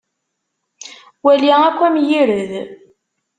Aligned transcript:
Wali 1.25 1.49
akk 1.67 1.79
amgired. 1.87 2.51